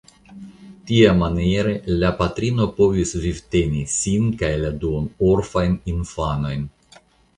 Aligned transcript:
Tiamaniere 0.91 1.73
la 1.99 2.09
patrino 2.23 2.67
povis 2.79 3.13
vivteni 3.27 3.83
sin 3.99 4.27
kaj 4.43 4.53
la 4.65 4.75
duonorfajn 4.85 5.77
infanojn. 5.95 6.67